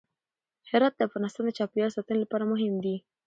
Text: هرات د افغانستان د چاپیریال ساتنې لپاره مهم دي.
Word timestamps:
هرات 0.69 0.93
د 0.95 1.01
افغانستان 1.07 1.43
د 1.45 1.51
چاپیریال 1.57 1.91
ساتنې 1.97 2.19
لپاره 2.21 2.49
مهم 2.51 2.73
دي. 2.83 2.95